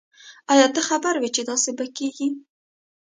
[0.51, 2.27] آیا ته خبر وی چې داسي به کیږی